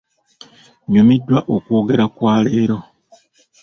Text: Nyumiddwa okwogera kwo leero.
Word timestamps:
Nyumiddwa 0.91 1.39
okwogera 1.55 2.05
kwo 2.15 2.27
leero. 2.43 2.77